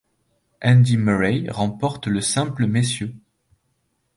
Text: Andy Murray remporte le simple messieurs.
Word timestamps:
Andy 0.63 0.97
Murray 0.97 1.45
remporte 1.51 2.07
le 2.07 2.21
simple 2.21 2.65
messieurs. 2.65 3.13